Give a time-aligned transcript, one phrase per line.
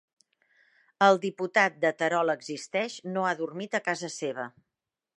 [1.07, 4.53] El diputat de Terol Existeix no ha dormit a casa seva